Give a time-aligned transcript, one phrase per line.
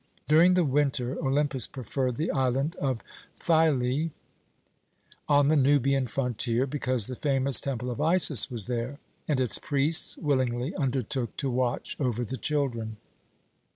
[0.27, 3.03] During the winter Olympus preferred the island of
[3.39, 4.09] Philæ,
[5.29, 10.17] on the Nubian frontier, because the famous Temple of Isis was there, and its priests
[10.17, 12.97] willingly undertook to watch over the children.